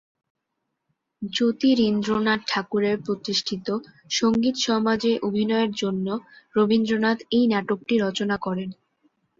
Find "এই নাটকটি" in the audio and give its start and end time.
7.31-7.95